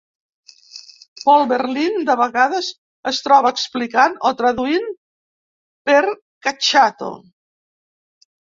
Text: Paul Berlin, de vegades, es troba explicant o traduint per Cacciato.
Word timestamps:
Paul 1.25 1.43
Berlin, 1.51 1.99
de 2.07 2.15
vegades, 2.21 2.71
es 3.13 3.21
troba 3.27 3.53
explicant 3.57 4.17
o 4.31 4.33
traduint 4.41 4.89
per 5.93 6.01
Cacciato. 6.49 7.15